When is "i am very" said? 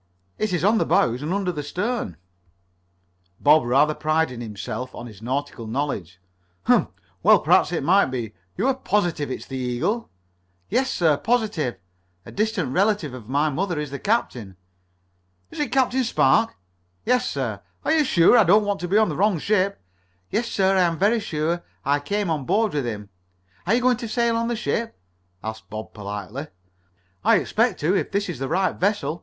20.77-21.19